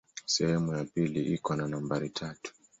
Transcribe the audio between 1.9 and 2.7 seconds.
tatu.